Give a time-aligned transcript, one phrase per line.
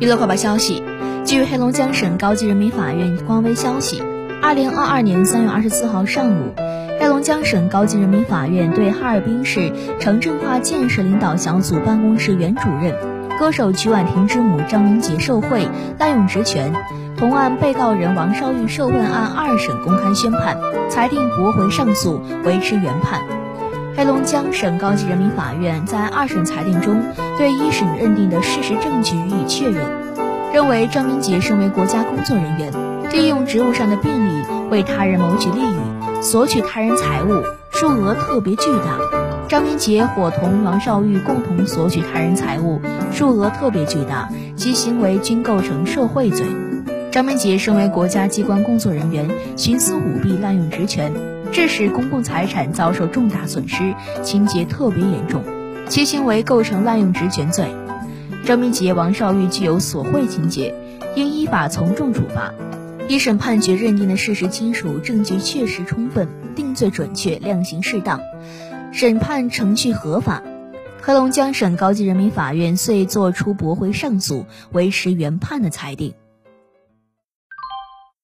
[0.00, 0.82] 娱乐快报消息，
[1.26, 4.02] 据黑龙江省高级人民法院官微消息，
[4.40, 6.54] 二零二二年三月二十四号上午，
[6.98, 12.94] 黑龙江省高级人民法院对哈尔滨市城镇化建设领导小组办公室原主任、
[13.38, 15.68] 歌手曲婉婷之母张明杰受贿、
[15.98, 16.72] 滥用职权，
[17.18, 20.56] 同案被告人王绍玉受贿案二审公开宣判，
[20.88, 23.20] 裁定驳回上诉，维持原判。
[23.96, 27.02] 黑龙江省高级人民法院在二审裁定中
[27.36, 29.84] 对一审认定的事实证据予以确认，
[30.52, 32.72] 认为张明杰身为国家工作人员，
[33.12, 38.98] 利用职务上的便利为他人谋取利益，索取他人财物，数额特别巨大。
[39.48, 42.80] 张明杰伙同王绍玉共同索取他人财物，
[43.12, 46.46] 数额特别巨大，其行为均构成受贿罪。
[47.10, 51.12] 张明杰身为国家机关工作人员，徇私舞弊、滥用职权。
[51.52, 55.42] 致使公共财产遭受重大损失，情节特别严重，
[55.88, 57.66] 其行为构成滥用职权罪。
[58.44, 60.74] 张明杰、王绍玉具有索贿情节，
[61.16, 62.54] 应依法从重处罚。
[63.08, 68.20] 一审判决认定的事实清楚，证据确实充分，定罪准确，量刑适当，
[68.92, 70.42] 审判程序合法。
[71.02, 76.14] 黑龙江省高级人民法院遂作出驳回上诉、维持原判的裁定。